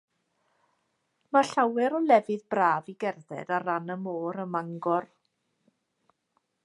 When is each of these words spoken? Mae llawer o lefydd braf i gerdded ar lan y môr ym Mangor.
Mae 1.35 1.43
llawer 1.49 1.95
o 1.99 1.99
lefydd 2.05 2.47
braf 2.55 2.89
i 2.93 2.95
gerdded 3.05 3.53
ar 3.59 3.67
lan 3.69 3.95
y 3.97 3.99
môr 4.07 4.43
ym 4.45 4.51
Mangor. 4.57 5.09